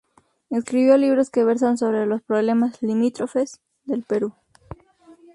[0.49, 4.33] Escribió libros que versan sobre los problemas limítrofes del Perú.